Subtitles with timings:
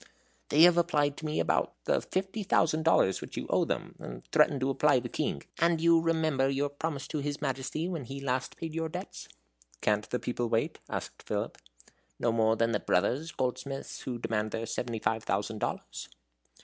[0.49, 4.23] "They have applied to me about the fifty thousand dollars which you owe them, and
[4.31, 5.43] threaten to apply to the King.
[5.59, 9.29] And you remember your promise to his Majesty, when last he paid your debts."
[9.79, 11.59] "Can't the people wait?" asked Philip.
[12.17, 16.09] "No more than the Brothers, goldsmiths, who demand their seventy five thousand dollars."